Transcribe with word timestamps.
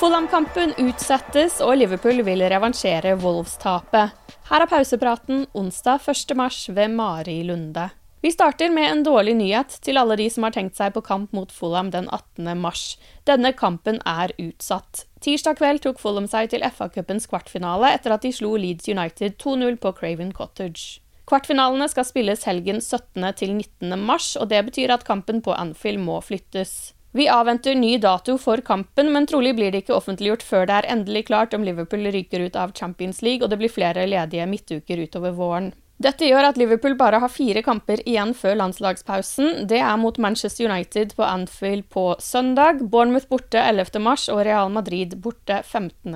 Fulham-kampen 0.00 0.70
utsettes, 0.80 1.58
og 1.60 1.74
Liverpool 1.76 2.22
vil 2.24 2.40
revansjere 2.48 3.10
Wolves-tapet. 3.20 4.14
Her 4.48 4.62
er 4.64 4.68
pausepraten 4.70 5.42
onsdag 5.52 6.06
1. 6.08 6.30
mars 6.40 6.60
ved 6.72 6.94
Mari 6.94 7.34
Lunde. 7.44 7.90
Vi 8.24 8.30
starter 8.32 8.72
med 8.72 8.86
en 8.88 9.02
dårlig 9.04 9.34
nyhet 9.36 9.74
til 9.84 10.00
alle 10.00 10.16
de 10.16 10.30
som 10.32 10.46
har 10.46 10.54
tenkt 10.54 10.78
seg 10.80 10.94
på 10.94 11.02
kamp 11.04 11.34
mot 11.36 11.52
Fulham 11.52 11.90
den 11.92 12.08
18. 12.08 12.48
mars. 12.56 12.94
Denne 13.28 13.52
kampen 13.52 13.98
er 14.08 14.32
utsatt. 14.40 15.02
Tirsdag 15.20 15.58
kveld 15.60 15.82
tok 15.84 16.00
Fulham 16.00 16.30
seg 16.32 16.48
til 16.54 16.64
FA-cupens 16.64 17.28
kvartfinale 17.28 17.90
etter 17.98 18.14
at 18.16 18.24
de 18.24 18.32
slo 18.32 18.54
Leeds 18.56 18.88
United 18.88 19.36
2-0 19.36 19.76
på 19.84 19.92
Craven 20.00 20.32
Cottage. 20.32 21.02
Kvartfinalene 21.28 21.90
skal 21.92 22.08
spilles 22.08 22.46
helgen 22.48 22.80
17. 22.80 23.20
til 23.36 23.52
19. 23.52 23.92
mars, 24.00 24.32
og 24.40 24.48
det 24.48 24.64
betyr 24.70 24.96
at 24.96 25.04
kampen 25.04 25.44
på 25.44 25.52
Anfield 25.52 26.00
må 26.00 26.22
flyttes. 26.24 26.94
Vi 27.12 27.26
avventer 27.28 27.74
ny 27.74 27.96
dato 27.98 28.36
for 28.38 28.62
kampen, 28.62 29.08
men 29.12 29.26
trolig 29.26 29.56
blir 29.58 29.72
det 29.74 29.82
ikke 29.82 29.96
offentliggjort 29.96 30.44
før 30.46 30.68
det 30.70 30.76
er 30.76 30.90
endelig 30.94 31.24
klart 31.26 31.54
om 31.56 31.64
Liverpool 31.66 32.06
ryker 32.14 32.44
ut 32.46 32.56
av 32.56 32.74
Champions 32.78 33.18
League 33.26 33.42
og 33.42 33.50
det 33.50 33.58
blir 33.58 33.72
flere 33.72 34.06
ledige 34.06 34.46
midtuker 34.46 35.02
utover 35.02 35.34
våren. 35.34 35.72
Dette 36.00 36.24
gjør 36.24 36.46
at 36.48 36.56
Liverpool 36.56 36.94
bare 36.96 37.18
har 37.20 37.28
fire 37.28 37.60
kamper 37.66 38.00
igjen 38.08 38.30
før 38.32 38.54
landslagspausen. 38.62 39.66
Det 39.68 39.82
er 39.84 39.98
mot 40.00 40.16
Manchester 40.22 40.70
United 40.70 41.12
på 41.18 41.26
Anfield 41.26 41.90
på 41.92 42.14
søndag, 42.24 42.80
Bournemouth 42.94 43.28
borte 43.28 43.60
11. 43.60 44.00
mars 44.00 44.28
og 44.32 44.40
Real 44.46 44.70
Madrid 44.72 45.18
borte 45.20 45.60
15. 45.66 46.14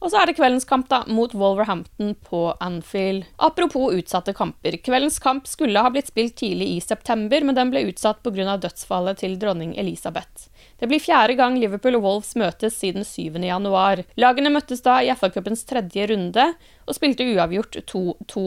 Og 0.00 0.10
så 0.12 0.20
er 0.20 0.28
det 0.28 0.36
kveldens 0.36 0.66
kamp 0.68 0.88
da, 0.90 1.02
mot 1.08 1.32
Wolverhampton 1.34 2.14
på 2.28 2.42
Anfield. 2.60 3.24
Apropos 3.42 3.94
utsatte 3.96 4.34
kamper. 4.36 4.76
Kveldens 4.84 5.18
kamp 5.22 5.48
skulle 5.48 5.82
ha 5.82 5.90
blitt 5.92 6.10
spilt 6.12 6.36
tidlig 6.36 6.68
i 6.76 6.80
september, 6.84 7.46
men 7.46 7.56
den 7.56 7.72
ble 7.72 7.86
utsatt 7.90 8.22
pga. 8.26 8.56
dødsfallet 8.60 9.22
til 9.24 9.38
dronning 9.40 9.74
Elisabeth. 9.78 10.50
Det 10.76 10.86
blir 10.90 11.00
fjerde 11.00 11.38
gang 11.38 11.54
Liverpool 11.56 11.96
og 11.96 12.02
Wolves 12.04 12.34
møtes 12.36 12.74
siden 12.76 13.06
7. 13.06 13.38
januar. 13.40 14.02
Lagene 14.20 14.52
møttes 14.52 14.82
da 14.84 14.98
i 15.00 15.08
FA-cupens 15.16 15.64
tredje 15.68 16.10
runde, 16.10 16.50
og 16.86 16.94
spilte 16.94 17.24
uavgjort 17.26 17.78
2-2. 17.90 18.42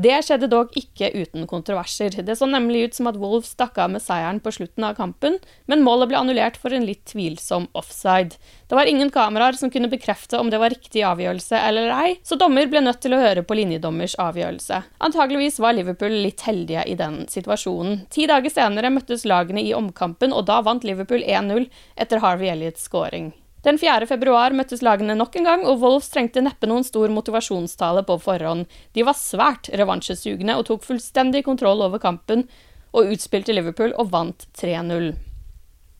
Det 0.00 0.14
skjedde 0.24 0.48
dog 0.52 0.72
ikke 0.78 1.10
uten 1.12 1.44
kontroverser. 1.50 2.14
Det 2.24 2.36
så 2.38 2.48
nemlig 2.48 2.86
ut 2.86 2.96
som 2.96 3.10
at 3.10 3.18
Wolves 3.20 3.52
stakk 3.52 3.76
av 3.82 3.92
med 3.92 4.04
seieren 4.04 4.40
på 4.42 4.52
slutten 4.54 4.86
av 4.88 4.96
kampen, 4.96 5.36
men 5.68 5.84
målet 5.84 6.08
ble 6.10 6.20
annullert 6.20 6.56
for 6.60 6.72
en 6.72 6.86
litt 6.88 7.04
tvilsom 7.10 7.68
offside. 7.78 8.38
Det 8.70 8.78
var 8.78 8.88
ingen 8.88 9.12
kameraer 9.12 9.58
som 9.58 9.70
kunne 9.72 9.90
bekrefte 9.92 10.40
om 10.40 10.48
det 10.52 10.60
var 10.62 10.72
riktig 10.72 11.04
avgjørelse 11.04 11.58
eller 11.58 11.92
ei, 11.98 12.14
så 12.24 12.38
dommer 12.40 12.70
ble 12.70 12.80
nødt 12.84 13.02
til 13.04 13.16
å 13.16 13.20
høre 13.20 13.44
på 13.44 13.58
linjedommers 13.58 14.16
avgjørelse. 14.22 14.80
Antageligvis 15.04 15.60
var 15.60 15.76
Liverpool 15.76 16.16
litt 16.24 16.46
heldige 16.46 16.86
i 16.88 16.96
den 16.96 17.22
situasjonen. 17.28 18.06
Ti 18.12 18.28
dager 18.30 18.52
senere 18.52 18.92
møttes 18.94 19.26
lagene 19.28 19.60
i 19.66 19.74
omkampen, 19.76 20.32
og 20.32 20.46
da 20.48 20.62
vant 20.64 20.86
Liverpool 20.88 21.20
1-0 21.26 21.68
etter 21.96 22.22
Harvey 22.22 22.50
Elliots 22.52 22.84
scoring. 22.88 23.32
Den 23.62 23.78
4. 23.78 24.08
februar 24.10 24.50
møttes 24.58 24.82
lagene 24.82 25.14
nok 25.14 25.36
en 25.38 25.46
gang, 25.46 25.64
og 25.70 25.78
Wolves 25.84 26.10
trengte 26.10 26.42
neppe 26.42 26.66
noen 26.66 26.82
stor 26.82 27.12
motivasjonstale 27.14 28.02
på 28.08 28.16
forhånd. 28.24 28.66
De 28.92 29.04
var 29.06 29.14
svært 29.14 29.70
revansjesugne 29.78 30.56
og 30.58 30.66
tok 30.66 30.82
fullstendig 30.88 31.44
kontroll 31.46 31.84
over 31.86 32.02
kampen, 32.02 32.48
og 32.92 33.14
utspilte 33.14 33.54
Liverpool 33.54 33.94
og 33.94 34.10
vant 34.12 34.48
3-0. 34.58 35.12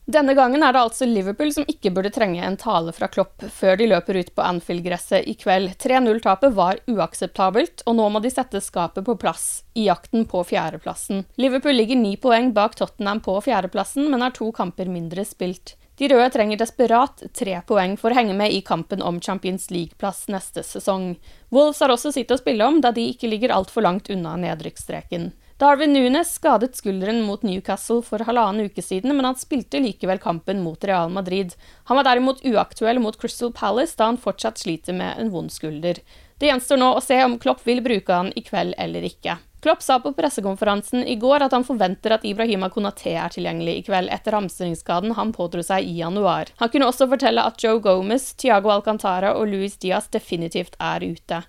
Denne 0.05 0.33
gangen 0.35 0.63
er 0.63 0.73
det 0.75 0.81
altså 0.83 1.05
Liverpool 1.07 1.53
som 1.55 1.63
ikke 1.69 1.93
burde 1.95 2.09
trenge 2.11 2.41
en 2.43 2.57
tale 2.59 2.91
fra 2.91 3.07
Klopp 3.07 3.45
før 3.55 3.77
de 3.79 3.85
løper 3.87 4.17
ut 4.19 4.33
på 4.35 4.43
Anfield-gresset 4.43 5.29
i 5.31 5.35
kveld. 5.39 5.77
3-0-tapet 5.79 6.51
var 6.57 6.81
uakseptabelt, 6.91 7.85
og 7.87 7.95
nå 7.95 8.09
må 8.11 8.19
de 8.19 8.31
sette 8.33 8.59
skapet 8.59 9.05
på 9.07 9.15
plass 9.21 9.63
i 9.79 9.85
jakten 9.87 10.25
på 10.27 10.41
fjerdeplassen. 10.49 11.23
Liverpool 11.39 11.79
ligger 11.79 12.01
ni 12.01 12.17
poeng 12.19 12.51
bak 12.51 12.75
Tottenham 12.75 13.23
på 13.23 13.37
fjerdeplassen, 13.45 14.09
men 14.11 14.25
har 14.27 14.35
to 14.35 14.51
kamper 14.51 14.91
mindre 14.91 15.23
spilt. 15.29 15.77
De 15.95 16.09
røde 16.11 16.27
trenger 16.33 16.59
desperat 16.59 17.23
tre 17.37 17.59
poeng 17.69 17.95
for 18.01 18.11
å 18.11 18.17
henge 18.17 18.35
med 18.35 18.51
i 18.51 18.59
kampen 18.65 18.99
om 19.05 19.21
Champions 19.23 19.69
League-plass 19.71 20.25
neste 20.33 20.65
sesong. 20.67 21.13
Wolves 21.53 21.79
har 21.79 21.93
også 21.93 22.11
sitt 22.11 22.33
å 22.33 22.39
spille 22.41 22.67
om, 22.67 22.81
da 22.83 22.91
de 22.91 23.05
ikke 23.13 23.31
ligger 23.31 23.55
altfor 23.55 23.85
langt 23.85 24.11
unna 24.11 24.35
nedrykksstreken. 24.41 25.31
Darwin 25.63 25.93
Nunes 25.93 26.33
skadet 26.33 26.75
skulderen 26.75 27.21
mot 27.23 27.43
Newcastle 27.47 28.01
for 28.03 28.19
halvannen 28.27 28.65
uke 28.67 28.83
siden, 28.83 29.13
men 29.15 29.23
han 29.23 29.37
spilte 29.39 29.79
likevel 29.79 30.19
kampen 30.19 30.59
mot 30.59 30.83
Real 30.83 31.07
Madrid. 31.07 31.53
Han 31.87 31.95
var 31.95 32.03
derimot 32.03 32.41
uaktuell 32.43 32.99
mot 32.99 33.15
Crystal 33.21 33.53
Palace, 33.55 33.95
da 33.95 34.09
han 34.09 34.19
fortsatt 34.19 34.59
sliter 34.59 34.97
med 34.97 35.21
en 35.21 35.31
vond 35.31 35.53
skulder. 35.55 36.01
Det 36.35 36.49
gjenstår 36.49 36.81
nå 36.81 36.89
å 36.91 37.05
se 37.05 37.21
om 37.23 37.37
Klopp 37.39 37.63
vil 37.63 37.79
bruke 37.85 38.11
han 38.11 38.33
i 38.35 38.43
kveld 38.43 38.75
eller 38.75 39.07
ikke. 39.07 39.37
Klopp 39.63 39.85
sa 39.87 40.01
på 40.03 40.11
pressekonferansen 40.17 41.07
i 41.07 41.15
går 41.15 41.47
at 41.47 41.55
han 41.55 41.63
forventer 41.63 42.17
at 42.17 42.27
Ibrahima 42.27 42.67
Konaté 42.67 43.15
er 43.15 43.31
tilgjengelig 43.31 43.77
i 43.77 43.87
kveld 43.87 44.11
etter 44.11 44.35
hamstringsskaden 44.35 45.15
han 45.15 45.31
pådro 45.31 45.63
seg 45.63 45.87
i 45.87 45.95
januar. 46.01 46.51
Han 46.59 46.75
kunne 46.75 46.91
også 46.91 47.07
fortelle 47.15 47.39
at 47.39 47.63
Joe 47.63 47.79
Gomez, 47.79 48.33
Tiago 48.35 48.75
Alcantara 48.75 49.31
og 49.39 49.47
Luis 49.55 49.79
Diaz 49.79 50.11
definitivt 50.11 50.75
er 50.83 51.07
ute. 51.07 51.45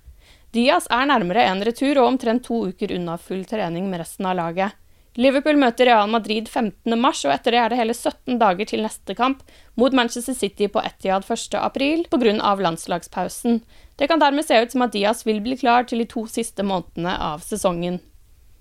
Diaz 0.54 0.84
er 0.86 1.08
nærmere 1.10 1.42
en 1.50 1.64
retur 1.66 1.98
og 1.98 2.12
omtrent 2.12 2.44
to 2.46 2.60
uker 2.70 2.92
unna 2.94 3.16
full 3.18 3.42
trening 3.48 3.88
med 3.90 4.04
resten 4.04 4.28
av 4.30 4.36
laget. 4.38 4.76
Liverpool 5.18 5.58
møter 5.58 5.86
Real 5.86 6.10
Madrid 6.10 6.48
15. 6.48 6.94
mars, 6.98 7.24
og 7.26 7.32
etter 7.34 7.54
det 7.54 7.58
er 7.62 7.72
det 7.72 7.78
hele 7.78 7.94
17 7.94 8.38
dager 8.38 8.70
til 8.70 8.82
neste 8.82 9.14
kamp, 9.18 9.42
mot 9.78 9.94
Manchester 9.94 10.34
City 10.34 10.66
på 10.70 10.82
Etiad 10.82 11.26
1. 11.26 11.58
april 11.58 12.06
pga. 12.10 12.54
landslagspausen. 12.66 13.62
Det 13.98 14.08
kan 14.10 14.22
dermed 14.22 14.46
se 14.46 14.58
ut 14.62 14.72
som 14.74 14.82
at 14.86 14.94
Diaz 14.94 15.26
vil 15.26 15.40
bli 15.42 15.58
klar 15.58 15.86
til 15.86 16.02
de 16.02 16.06
to 16.10 16.26
siste 16.26 16.62
månedene 16.62 17.14
av 17.18 17.42
sesongen. 17.46 18.00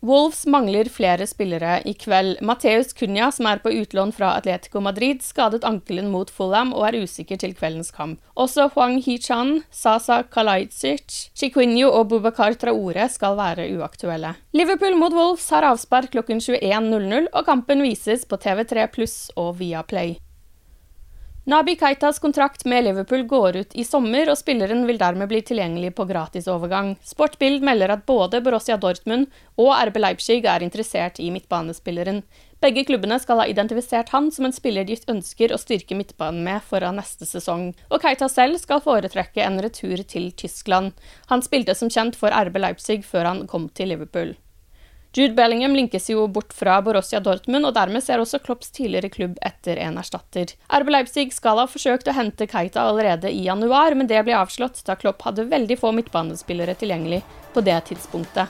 Wolves 0.04 0.42
mangler 0.52 0.90
flere 0.92 1.24
spillere 1.28 1.78
i 1.88 1.94
kveld. 1.96 2.42
Mateus 2.44 2.90
Cunha, 2.94 3.30
som 3.32 3.48
er 3.48 3.62
på 3.64 3.72
utlån 3.72 4.12
fra 4.12 4.34
Atletico 4.36 4.82
Madrid, 4.84 5.22
skadet 5.24 5.64
ankelen 5.64 6.10
mot 6.12 6.28
Fulham 6.28 6.74
og 6.76 6.90
er 6.90 6.98
usikker 7.06 7.40
til 7.40 7.54
kveldens 7.56 7.94
kamp. 7.96 8.20
Også 8.36 8.66
Huang 8.74 8.98
Hichan, 9.06 9.62
Sasa 9.72 10.20
Kalajdzic, 10.28 11.30
Chiquinho 11.32 11.88
og 11.88 12.10
Bubakar 12.12 12.60
Traore 12.60 13.08
skal 13.14 13.40
være 13.40 13.70
uaktuelle. 13.78 14.34
Liverpool 14.52 15.00
mot 15.00 15.16
Wolves 15.16 15.48
har 15.56 15.70
avspark 15.72 16.12
klokken 16.12 16.44
21.00, 16.44 17.32
og 17.32 17.48
kampen 17.48 17.88
vises 17.88 18.28
på 18.28 18.36
TV3 18.44 18.90
Pluss 18.92 19.18
og 19.40 19.56
Viaplay. 19.64 20.18
Nabi 21.46 21.76
Keitas 21.76 22.20
kontrakt 22.20 22.66
med 22.66 22.84
Liverpool 22.84 23.24
går 23.24 23.56
ut 23.56 23.74
i 23.76 23.84
sommer, 23.84 24.30
og 24.32 24.38
spilleren 24.40 24.86
vil 24.88 24.96
dermed 24.96 25.28
bli 25.28 25.42
tilgjengelig 25.44 25.90
på 25.98 26.06
gratisovergang. 26.08 26.94
Sportbild 27.04 27.66
melder 27.68 27.92
at 27.92 28.06
både 28.08 28.40
Borussia 28.46 28.78
Dortmund 28.80 29.28
og 29.60 29.74
RB 29.90 30.00
Leipzig 30.00 30.46
er 30.48 30.64
interessert 30.64 31.20
i 31.20 31.28
midtbanespilleren. 31.36 32.22
Begge 32.64 32.86
klubbene 32.88 33.18
skal 33.20 33.42
ha 33.42 33.50
identifisert 33.52 34.14
han 34.16 34.32
som 34.32 34.48
en 34.48 34.56
spiller 34.56 34.88
de 34.88 34.96
ønsker 35.12 35.52
å 35.52 35.60
styrke 35.60 35.98
midtbanen 36.00 36.48
med 36.48 36.64
foran 36.64 36.96
neste 36.96 37.28
sesong, 37.28 37.74
og 37.92 38.00
Keita 38.00 38.32
selv 38.32 38.64
skal 38.64 38.80
foretrekke 38.88 39.44
en 39.44 39.60
retur 39.68 40.00
til 40.08 40.32
Tyskland. 40.32 40.96
Han 41.28 41.44
spilte 41.44 41.76
som 41.76 41.92
kjent 41.92 42.16
for 42.16 42.32
RB 42.32 42.64
Leipzig 42.64 43.02
før 43.04 43.34
han 43.34 43.46
kom 43.52 43.68
til 43.76 43.92
Liverpool. 43.92 44.38
Jude 45.16 45.36
Bellingham 45.38 45.76
linkes 45.76 46.10
jo 46.10 46.28
bort 46.28 46.54
fra 46.54 46.80
Borussia 46.82 47.20
Dortmund, 47.22 47.68
og 47.68 47.76
dermed 47.76 48.02
ser 48.02 48.18
også 48.18 48.40
Klopps 48.42 48.72
tidligere 48.74 49.12
klubb 49.14 49.36
etter 49.46 49.78
en 49.78 50.00
erstatter. 50.02 50.56
RB 50.74 50.90
Leipzig 50.90 51.28
skal 51.36 51.62
ha 51.62 51.68
forsøkt 51.70 52.10
å 52.10 52.16
hente 52.18 52.48
Keita 52.50 52.88
allerede 52.90 53.30
i 53.30 53.44
januar, 53.46 53.94
men 53.94 54.10
det 54.10 54.24
ble 54.26 54.34
avslått 54.40 54.82
da 54.88 54.98
Klopp 54.98 55.22
hadde 55.28 55.46
veldig 55.54 55.78
få 55.78 55.94
midtbanespillere 55.94 56.74
tilgjengelig 56.82 57.22
på 57.54 57.62
det 57.62 57.78
tidspunktet. 57.92 58.50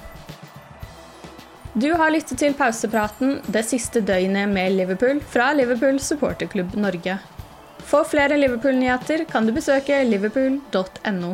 Du 1.74 1.89
har 2.00 2.15
lyttet 2.15 2.39
til 2.39 2.56
pausepraten 2.56 3.42
det 3.51 3.65
siste 3.68 4.00
døgnet 4.00 4.48
med 4.48 4.77
Liverpool 4.77 5.19
fra 5.36 5.51
Liverpool 5.57 6.00
supporterklubb 6.00 6.77
Norge. 6.80 7.19
For 7.83 8.07
flere 8.07 8.39
Liverpool-nyheter 8.39 9.25
kan 9.27 9.50
du 9.50 9.51
besøke 9.51 10.00
liverpool.no. 10.07 11.33